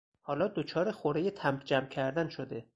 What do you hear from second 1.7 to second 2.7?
کردن شده.